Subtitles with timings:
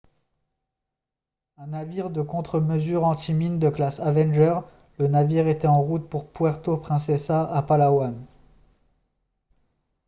[1.57, 4.61] un navire de contre-mesures anti-mines de classe avenger
[4.97, 8.25] le navire était en route pour puerto princesa à palawan